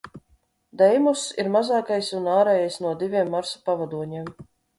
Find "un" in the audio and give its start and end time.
2.21-2.25